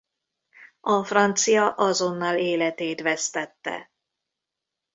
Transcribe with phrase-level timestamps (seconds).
[0.81, 3.91] A francia azonnal életét vesztette.